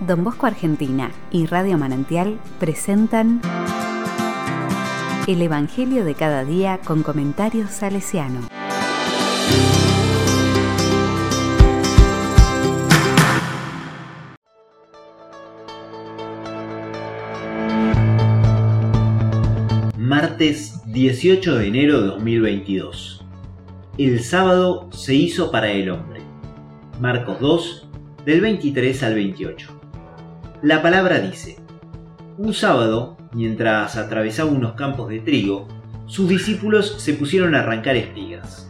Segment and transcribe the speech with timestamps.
[0.00, 3.40] Don Bosco Argentina y Radio Manantial presentan
[5.26, 8.48] El Evangelio de cada día con comentarios salesiano.
[19.96, 23.24] Martes 18 de enero de 2022.
[23.98, 26.20] El sábado se hizo para el hombre.
[27.00, 27.88] Marcos 2,
[28.24, 29.77] del 23 al 28.
[30.62, 31.56] La palabra dice,
[32.36, 35.68] un sábado, mientras atravesaba unos campos de trigo,
[36.06, 38.68] sus discípulos se pusieron a arrancar espigas.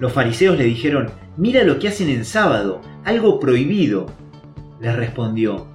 [0.00, 4.06] Los fariseos le dijeron, mira lo que hacen en sábado, algo prohibido.
[4.80, 5.68] Les respondió,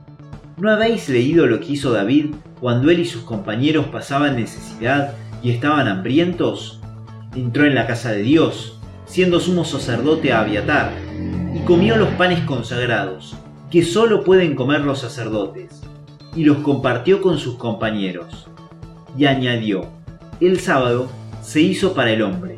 [0.58, 5.52] ¿no habéis leído lo que hizo David cuando él y sus compañeros pasaban necesidad y
[5.52, 6.82] estaban hambrientos?
[7.38, 10.92] Entró en la casa de Dios, siendo sumo sacerdote a Abiatar,
[11.56, 13.38] y comió los panes consagrados,
[13.72, 15.82] que solo pueden comer los sacerdotes,
[16.36, 18.48] y los compartió con sus compañeros.
[19.18, 19.88] Y añadió,
[20.40, 21.10] el sábado
[21.42, 22.58] se hizo para el hombre,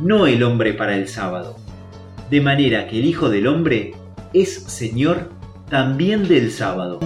[0.00, 1.56] no el hombre para el sábado,
[2.30, 3.94] de manera que el Hijo del Hombre
[4.34, 5.30] es Señor
[5.68, 6.98] también del sábado.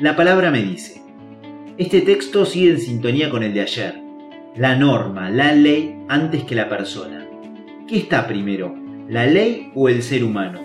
[0.00, 1.02] La palabra me dice.
[1.76, 4.00] Este texto sigue en sintonía con el de ayer.
[4.54, 7.26] La norma, la ley antes que la persona.
[7.88, 8.76] ¿Qué está primero,
[9.08, 10.60] la ley o el ser humano?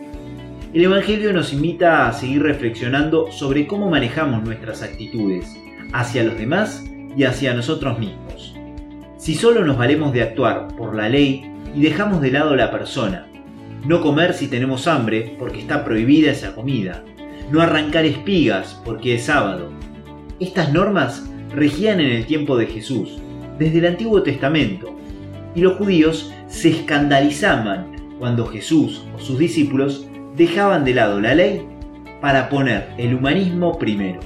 [0.72, 5.52] El Evangelio nos invita a seguir reflexionando sobre cómo manejamos nuestras actitudes
[5.94, 6.86] hacia los demás
[7.18, 8.56] y hacia nosotros mismos.
[9.18, 11.44] Si solo nos valemos de actuar por la ley
[11.76, 13.26] y dejamos de lado la persona,
[13.88, 17.04] no comer si tenemos hambre porque está prohibida esa comida,
[17.52, 19.72] no arrancar espigas porque es sábado.
[20.40, 23.20] Estas normas regían en el tiempo de Jesús,
[23.60, 24.96] desde el Antiguo Testamento,
[25.56, 31.68] y los judíos se escandalizaban cuando Jesús o sus discípulos dejaban de lado la ley
[32.22, 34.20] para poner el humanismo primero.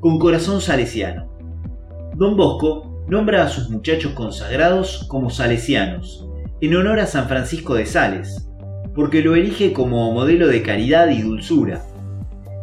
[0.00, 1.30] Con corazón salesiano.
[2.16, 6.26] Don Bosco nombra a sus muchachos consagrados como salesianos,
[6.60, 8.48] en honor a San Francisco de Sales,
[8.94, 11.84] porque lo elige como modelo de caridad y dulzura.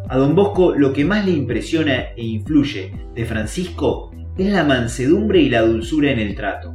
[0.10, 5.40] A don Bosco lo que más le impresiona e influye de Francisco es la mansedumbre
[5.40, 6.74] y la dulzura en el trato.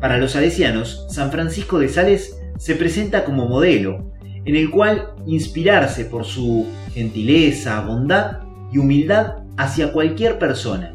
[0.00, 4.12] Para los salesianos, San Francisco de Sales se presenta como modelo,
[4.44, 8.38] en el cual inspirarse por su gentileza, bondad
[8.72, 10.92] y humildad hacia cualquier persona.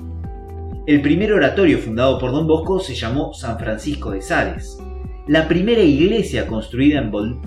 [0.88, 4.82] El primer oratorio fundado por Don Bosco se llamó San Francisco de Sales.
[5.28, 7.00] La primera iglesia construida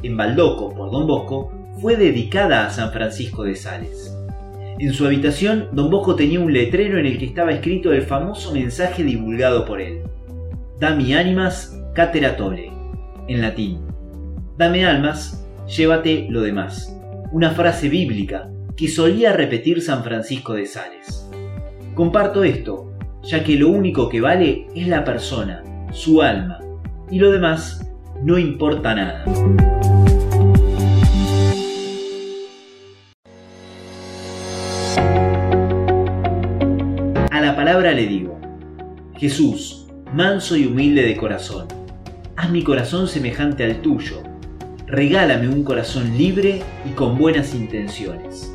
[0.03, 4.15] en, Baldoco por Don Bosco fue dedicada a San Francisco de Sales.
[4.79, 8.53] En su habitación, Don Bosco tenía un letrero en el que estaba escrito el famoso
[8.53, 10.03] mensaje divulgado por él.
[10.79, 12.71] Dami animas cateratole,
[13.27, 13.81] en latín.
[14.59, 16.95] Dame almas, llévate lo demás.
[17.33, 21.27] Una frase bíblica que solía repetir San Francisco de Sales.
[21.95, 22.91] Comparto esto
[23.23, 26.59] ya que lo único que vale es la persona, su alma,
[27.11, 27.87] y lo demás
[28.23, 29.25] no importa nada.
[37.31, 38.39] A la palabra le digo,
[39.17, 41.67] Jesús, manso y humilde de corazón,
[42.37, 44.23] haz mi corazón semejante al tuyo,
[44.87, 48.55] regálame un corazón libre y con buenas intenciones.